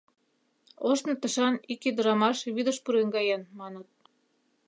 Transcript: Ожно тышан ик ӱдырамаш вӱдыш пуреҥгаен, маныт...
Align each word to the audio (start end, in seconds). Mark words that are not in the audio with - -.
Ожно 0.89 1.13
тышан 1.21 1.53
ик 1.71 1.81
ӱдырамаш 1.89 2.37
вӱдыш 2.55 2.77
пуреҥгаен, 2.83 3.41
маныт... 3.59 3.87